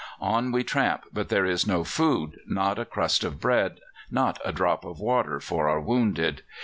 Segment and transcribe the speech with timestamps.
[0.19, 4.51] On we tramp, but there is no food, not a crust of bread, not a
[4.51, 6.41] drop of water for our wounded.